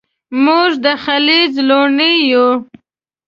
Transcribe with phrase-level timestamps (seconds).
[0.43, 2.47] موږ د ختیځ لوڼې یو